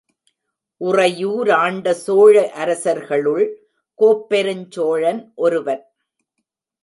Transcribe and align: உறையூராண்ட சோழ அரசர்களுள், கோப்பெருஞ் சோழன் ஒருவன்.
உறையூராண்ட 0.81 1.91
சோழ 1.91 2.51
அரசர்களுள், 2.55 3.45
கோப்பெருஞ் 3.99 4.65
சோழன் 4.69 5.31
ஒருவன். 5.35 5.83